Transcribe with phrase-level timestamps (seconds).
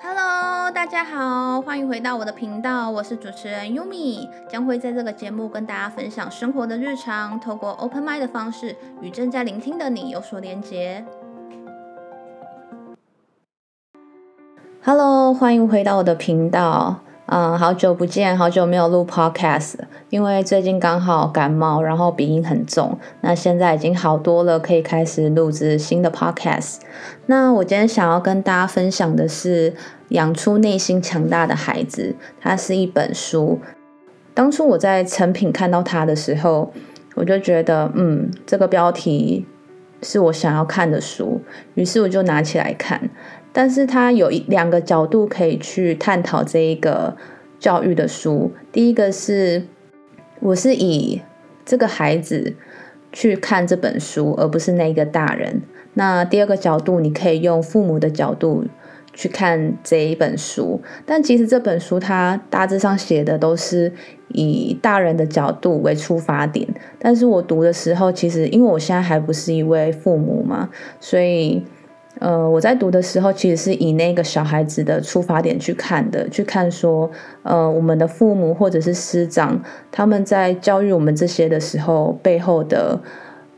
[0.00, 11.04] Hello，大家好，欢迎回到我的频道，我是主持人 Yumi，将会在这个节目跟大家分享生活的日常，透过 Open m i d 的方式与正在聆听的你有所连接。
[14.84, 17.00] Hello，欢迎回到我的频道。
[17.30, 19.74] 嗯，好久不见，好久没有录 podcast，
[20.08, 22.98] 因为最近刚好感冒，然后鼻音很重。
[23.20, 26.76] 那现在已经好多了，可以开始录制新的 podcast。
[27.26, 29.70] 那我今天想要跟大家分享的是
[30.08, 33.58] 《养出内心强大的孩子》，它是一本书。
[34.32, 36.72] 当初我在成品看到它的时候，
[37.14, 39.46] 我就觉得，嗯，这个标题
[40.00, 41.42] 是我想要看的书，
[41.74, 43.10] 于是我就拿起来看。
[43.52, 47.16] 但是它有一两个角度可以去探讨这一个
[47.58, 48.52] 教育的书。
[48.70, 49.64] 第一个是，
[50.40, 51.22] 我是以
[51.64, 52.54] 这个孩子
[53.10, 55.62] 去看这本书，而不是那个大人。
[55.94, 58.66] 那第二个角度，你可以用父母的角度
[59.12, 60.80] 去看这一本书。
[61.04, 63.92] 但其实这本书它大致上写的都是
[64.28, 66.68] 以大人的角度为出发点。
[66.98, 70.68] 但是我读的时候，其实因为我现在还不是一位父母嘛，
[71.00, 71.64] 所以。
[72.20, 77.08] 呃，我在读的时候，其实是以那个小孩子的出发点去看的，去看说，
[77.44, 83.00] 呃，我们的父母或者是师长，他们在教育我们这些的时候，背后的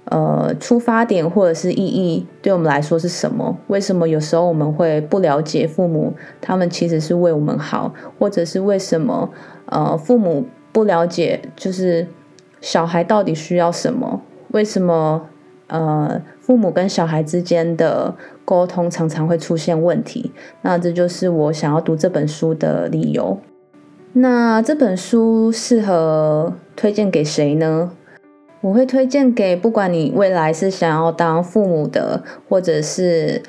[0.05, 3.57] 呃出发点或者是意义，对我们来说是什么？
[3.69, 9.31] 为什么有时候我们会不了解父母，他们其实是为我们好，或者是为什么
[9.67, 12.07] 呃父母不了解，就是
[12.61, 14.21] 小孩到底需要什么？
[14.49, 15.23] 为什么？
[15.73, 18.13] 呃，父母跟小孩之间的
[18.51, 23.39] 沟通常常会出现问题，那这就是我想要读这本书的理由。
[24.15, 27.93] 那这本书适合推荐给谁呢？
[28.61, 33.41] 我会推荐给不管你未来是想要当父母的，或者是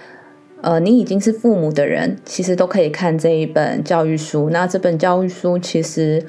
[0.61, 4.51] 呃你已经是父母的人，其实都可以看这一本教育书。
[4.51, 6.23] 那这本教育书其实。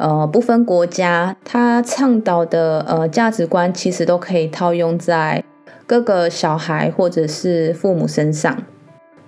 [0.00, 5.42] 呃，不分国家，他倡导的呃价值观其实都可以套用在
[5.88, 8.62] 各个小孩或者是父母身上。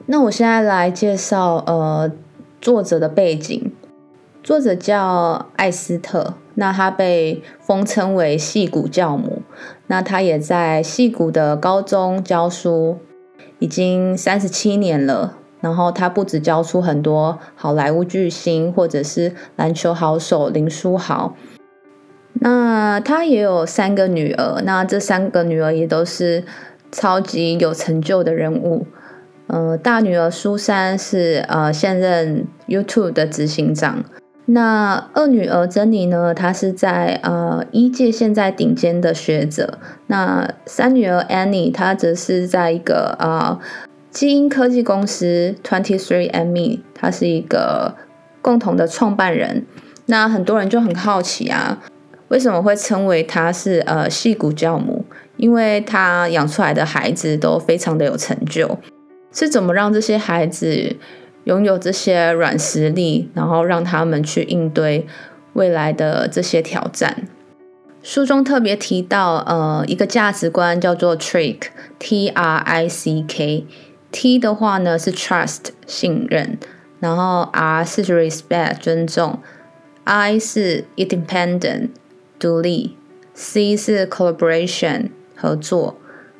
[0.04, 2.12] 那我现在来介绍呃
[2.60, 3.72] 作者的背景，
[4.42, 9.40] 作者叫艾斯特，那他被封称为戏骨教母，
[9.86, 12.98] 那他也在戏骨的高中教书，
[13.58, 15.38] 已经三十七年了。
[15.62, 21.34] 然后他不止教出很多好莱坞巨星，或者是篮球好手林书豪。
[22.40, 26.42] 那他也有三个女儿，那这三个女儿也都是
[26.90, 28.86] 超级有成就的人物。
[29.46, 34.04] 呃，大女儿苏珊是呃现任 YouTube 的执行长。
[34.46, 39.78] 那二女儿珍妮呢，她是在呃一届现在顶尖的学者。
[40.08, 43.58] 那三女儿 Annie，她则是在一个呃。
[44.12, 47.94] 基因科技公司 Twenty Three andMe，她是一个
[48.42, 49.64] 共同的创办人。
[50.06, 51.78] 那很多人就很好奇啊，
[52.30, 55.04] 为什么会称为他是呃戏骨教母？
[55.36, 58.78] 因为他养出来的孩子都非常的有成就。
[59.32, 60.96] 是怎么让这些孩子
[61.44, 65.06] 拥有这些软实力，然后让他们去应对
[65.54, 67.28] 未来的这些挑战？
[68.02, 73.66] 书中特别提到呃一个价值观叫做 Trick，T R I C K。
[74.12, 76.58] T 的话呢是 trust 信任，
[77.00, 79.38] 然后 R 是 respect 尊重
[80.04, 81.90] ，I 是 independent
[82.40, 82.96] 独立
[83.34, 85.98] ，C 是 collaboration 合作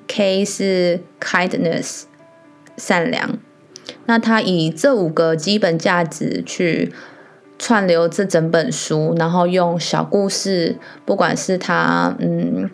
[0.08, 2.04] ，K 是 kindness
[2.76, 3.38] 善良。
[4.06, 6.92] 那他以这五个基本价值去
[7.58, 12.70] 串流这整本书，然后用小故事，不管是他嗯。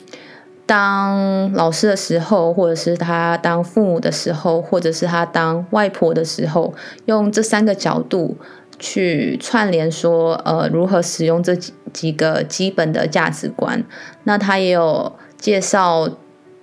[0.68, 8.36] 当老师的时候，或者是他当父母的时候，或者是他当外婆的时候，用这三个角度
[8.78, 13.84] 去串联，说呃如何使用这几几个基本的价值观。
[14.24, 16.08] 那他也有介绍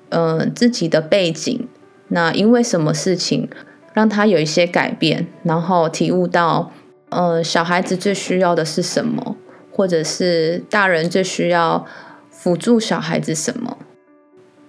[0.09, 1.67] 呃自己的背景，
[2.09, 3.49] 那因为什么事情
[3.93, 6.71] 让他有一些改变，然后体悟到
[7.09, 9.35] 呃小孩子最需要的是什么，
[9.71, 11.85] 或者是大人最需要
[12.29, 13.77] 辅助小孩子什么。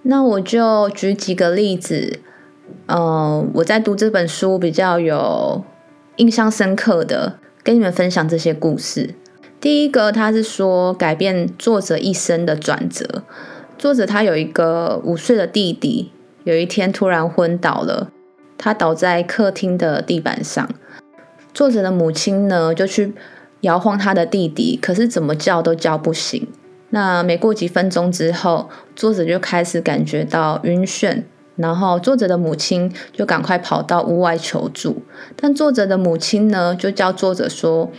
[0.02, 2.20] 那我就举几个例子，
[2.86, 5.64] 嗯，我在读这本书比较有
[6.16, 9.14] 印象深刻的，跟你们分享这些故事。
[9.60, 13.24] 第一个，他是说改变作者一生的转折。
[13.76, 16.12] 作者他有一个五岁的弟弟，
[16.44, 18.12] 有一天突然昏倒了，
[18.56, 20.68] 他倒在客厅的地板上。
[21.52, 23.12] 作者的母亲呢，就去
[23.62, 26.46] 摇晃他的弟弟，可是怎么叫都叫不醒。
[26.90, 31.24] 那没过几分钟之后，作者就开始感觉到晕眩，
[31.56, 35.02] 然后作者的母亲就赶快跑到屋外求助，
[35.36, 37.90] 但作者的母亲呢，就叫作者说：“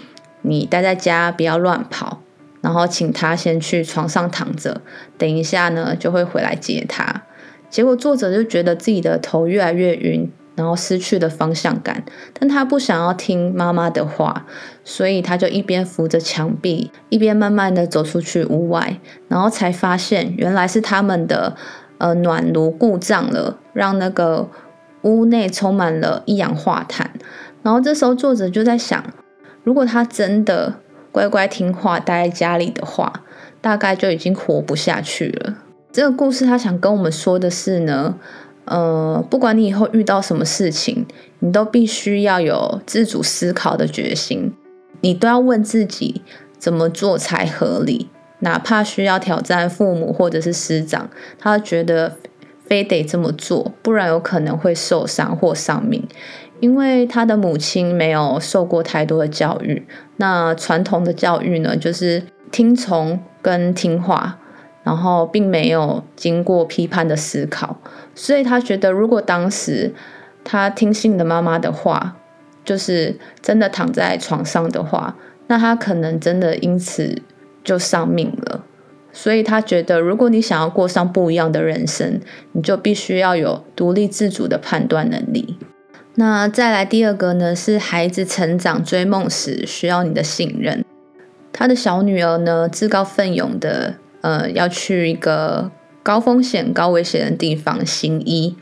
[0.43, 2.21] 你待在家，不要乱跑。”
[2.61, 4.81] 然后请他先去床上躺着，
[5.17, 7.23] 等一下呢就会回来接他。
[7.69, 12.03] 结果作者就觉得自己的头越来越晕，然后失去了方向感。
[12.33, 14.47] 但他不想要听妈妈的话，
[14.83, 21.55] 所以他就一边扶着墙壁，一边慢慢的走出去屋外，然后才发现原来是他们的
[21.97, 24.49] 呃暖炉故障了，让那个
[25.01, 27.11] 屋内充满了一氧化碳。
[27.61, 29.03] 然后这时候作者就在想，
[29.63, 30.75] 如果他真的。
[31.15, 33.23] 乖乖听话待在家里的话，
[33.61, 35.55] 大概就已经活不下去了。
[35.89, 38.15] 这个故事他想跟我们说的是呢，
[38.65, 41.05] 呃，不管你以后遇到什么事情，
[41.39, 44.53] 你都必须要有自主思考的决心，
[44.99, 46.21] 你都要问自己
[46.57, 48.09] 怎么做才合理，
[48.45, 51.09] 哪怕需要挑战父母或者是师长，
[51.39, 52.15] 他觉得
[52.67, 56.07] 非得这么做，不然有可能会受伤或丧命。
[56.59, 59.85] 因为他的母亲没有受过太多的教育，
[60.17, 64.37] 那传统的教育呢，就是听从跟听话，
[64.83, 67.77] 然后并没有经过批判的思考，
[68.13, 69.93] 所以他觉得如果当时
[70.43, 72.15] 他听信了妈妈的话，
[72.63, 75.15] 就是真的躺在床上的话，
[75.47, 77.21] 那他可能真的因此
[77.65, 78.63] 就丧命了。
[79.11, 82.19] 所以他觉得，如果你想要过上不一样的人生，
[82.51, 85.57] 你就必须要有独立自主的判断能力。
[86.15, 90.85] 那再来第二个呢，是孩子成长追梦时需要你的信任。
[91.51, 95.71] 他的小女儿呢，自告奋勇的，呃，要去一个
[96.03, 98.57] 高风险、高危险的地方行医。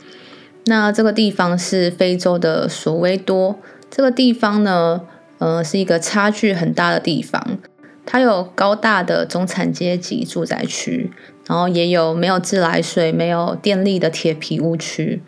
[0.66, 3.56] 那这个地方是非洲的索维多。
[3.90, 5.02] 这个地方呢，
[5.38, 7.58] 呃，是一个差距很大的地方。
[8.06, 11.10] 它有高大的中产阶级住宅区，
[11.46, 15.22] 然后也有没有自来水、没有电力的铁皮屋区。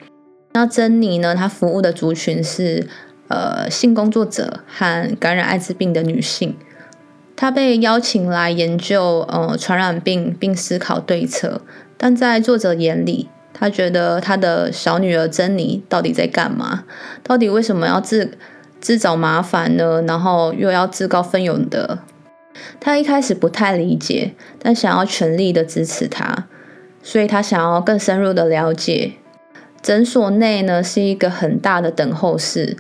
[0.53, 1.35] 那珍妮呢？
[1.35, 2.87] 她服务的族群是
[3.29, 6.57] 呃性工作者和感染艾滋病的女性。
[7.35, 11.61] 她被邀请来研究呃传染病并思考对策，
[11.99, 16.85] 但在作者眼里，他觉得他的小女儿珍妮到底在干嘛？
[17.23, 18.39] 到底为什么要自
[18.81, 20.03] 自找麻烦呢？
[20.03, 21.99] 然后又要自告奋勇的？
[22.81, 26.47] 他一开始不太理解，但想要全力的支持他，
[27.03, 29.13] 所以他想要更深入的了解。
[29.83, 32.77] 诊所内呢是一个很大的等候室，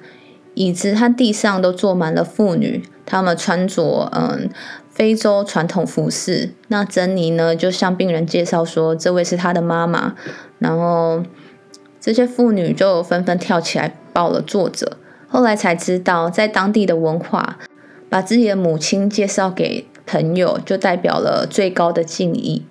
[0.55, 4.50] 椅子和地上都坐满了妇女，她们穿着嗯
[4.90, 6.50] 非洲传统服饰。
[6.69, 10.17] 那珍妮呢就向病人介绍说，这位是她的妈妈。
[10.58, 11.23] 然后
[12.00, 14.96] 这些妇女就纷纷跳起来抱了作者。
[15.28, 17.58] 后来才知道，在当地的文化，
[18.16, 22.64] 把自己的母亲介绍给朋友，就代表了最高的敬意。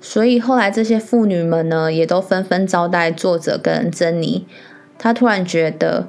[0.00, 4.44] 所以后来这些妇女们呢，也都纷纷招待作者跟珍妮。
[4.98, 6.08] 他突然觉得，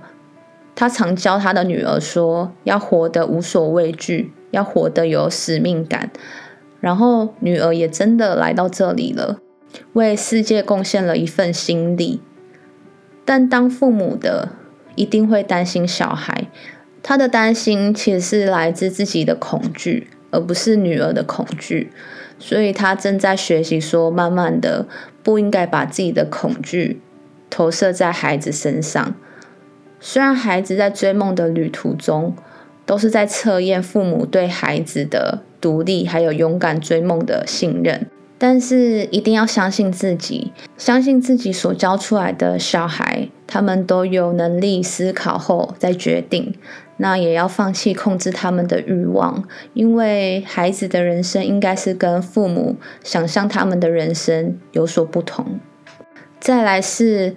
[0.73, 6.09] 他常教他的女儿说，要活得无所畏惧，要活得有使命感。
[6.79, 9.37] 然后女儿也真的来到这里了，
[9.93, 12.21] 为世界贡献了一份心力。
[13.23, 14.53] 但当父母的
[14.95, 16.47] 一定会担心小孩，
[17.07, 21.89] 他的担心其实是来自自己的恐惧，而不是女儿的恐惧。
[22.37, 24.85] 所以他正在学习说，慢慢的
[25.23, 26.99] 不应该把自己的恐惧
[27.49, 29.15] 投射在孩子身上。
[30.01, 32.35] 虽然孩子在追梦的旅途中，
[32.85, 38.07] 都是在测验父母对孩子的独立还有勇敢追梦的信任，
[38.37, 46.53] 但是一定要相信自己，相信自己所教出来的小孩，他们都有能力思考后再决定。
[46.99, 55.59] 那也要放弃控制他们的欲望，因为孩子的人生应该是跟父母想象他们的人生有所不同。
[56.39, 57.35] 再来是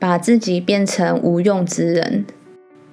[0.00, 2.24] 把自己变成无用之人。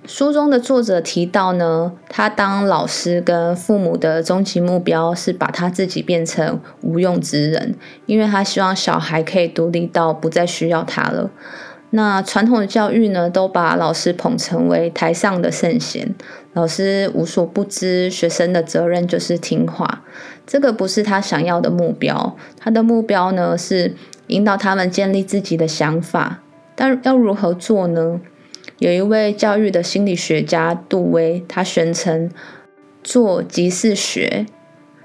[0.06, 11.32] 书中的作者提到呢，他当老师跟父母的终极目标是把他自己变成无用之人，因为他希望小孩可以独立到不再需要他了。
[11.92, 16.14] 那传统的教育呢，都把老师捧成为台上的圣贤，
[16.54, 20.04] 老师无所不知，学生的责任就是听话。
[20.46, 23.96] 这个不是他想要的目标，他的目标呢是
[24.28, 26.42] 引导他们建立自己的想法。
[26.76, 28.20] 但要如何做呢？
[28.79, 32.29] 有一位教育的心理学家杜威，他宣称
[33.03, 34.46] 做即是学。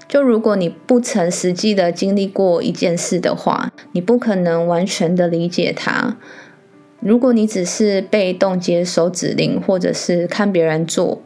[0.07, 6.17] 就如果你不曾实际的经历过一件事的话，你不可能完全的理解它。
[6.99, 11.21] 如果你只是被动接收指令，或者是看别人做，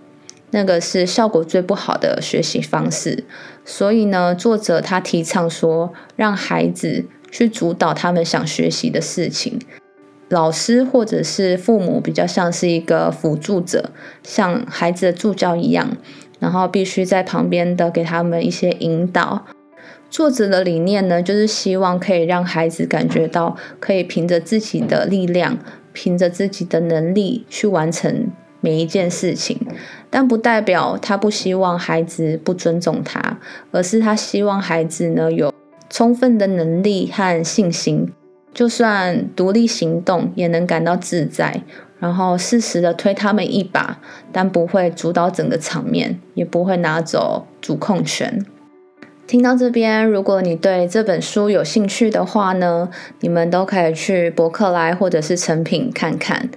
[0.51, 3.23] 那个是效果最不好的学习方式。
[3.63, 9.59] 所以呢，作者他提倡说，让孩子去主导他们想学习的事情。
[10.29, 13.91] 老师或者是父母比较像是一个辅助者，
[14.23, 15.97] 像孩子的助教一样，
[16.39, 19.45] 然后必须在旁边的给他们一些引导。
[20.09, 25.57] 作者的理念呢，就是希望可以让孩子感觉到可以凭着自己的力量，
[25.91, 28.27] 凭着自己的能力去完成
[28.61, 29.59] 每一件事情，
[30.09, 33.39] 但不代表他不希望孩子不尊重他，
[33.71, 35.51] 而是他希望孩子呢有
[35.89, 38.11] 充分的能力和信心，
[38.53, 41.63] 就算独立行动也能感到自在，
[41.99, 43.99] 然后适时的推他们一把，
[44.31, 48.45] 但不会主导整个场面，也不会拿走主控权。
[49.25, 52.89] 听到这边，如果你对这本书有兴趣的话呢，
[53.21, 56.49] 你们都可以去博客来或者是成品看看。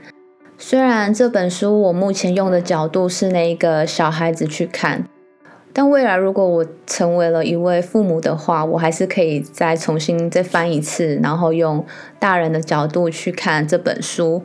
[0.59, 5.07] 虽然这本书我目前用的角度是那一个小孩子去看，
[5.79, 11.85] 但未来如果我成为了一位父母的话，我还是可以再重新再翻一次，然后用
[12.19, 14.43] 大人的角度去看这本书。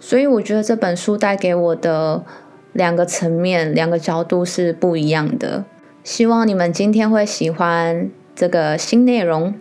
[0.00, 2.24] 所以我觉得这本书带给我的
[2.72, 5.66] 两个层面、两个角度是不一样的。
[6.02, 9.54] 希望你们今天会喜欢这个新内容。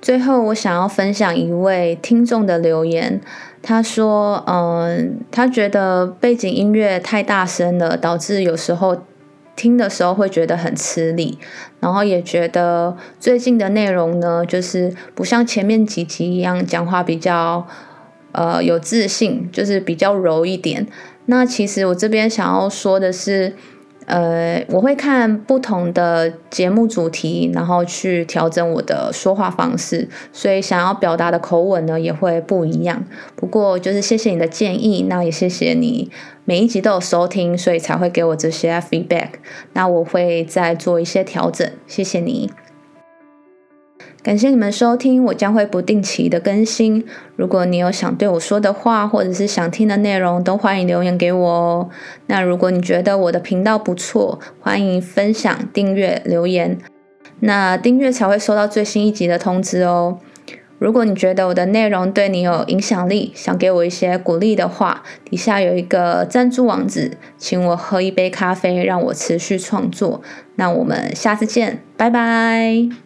[0.00, 3.20] 最后，我想要分享一位听众的留言。
[3.60, 8.98] 他说：“嗯，他觉得背景音乐太大声了，导致有时候
[9.56, 11.38] 听的时候会觉得很吃力。
[11.80, 17.66] 然后也觉得最近的内容呢，就是不像前面几集一样讲话比较
[18.30, 20.86] 呃有自信，就是比较柔一点。
[21.24, 23.54] 那其实我这边想要说的是。”
[24.06, 33.04] 呃，我会看不同的节目主题，然后去调整我的说话方式，所以想要表达的口吻呢也会不一样。
[33.34, 36.10] 不过就是谢谢你的建议，那也谢谢你
[36.44, 39.30] 每一集都有收听，所以才会给我这些 feedback。
[39.72, 42.50] 那我会再做一些调整，谢谢你。
[44.26, 47.06] 感谢你们收听，我将会不定期的更新。
[47.36, 51.88] 如果你有想对我说的话，或者是想听的内容，都欢迎留言给我哦。
[52.26, 56.76] 那如果你觉得我的频道不错，欢迎分享、订阅、留言。
[57.38, 60.18] 那订阅才会收到最新一集的通知哦。
[60.80, 70.20] 如果你觉得我的内容对你有影响力，想给我一些鼓励的话，底下有一个赞助网址，请我喝一杯咖啡，让我持续创作。
[70.56, 73.05] 那我们下次见，拜拜。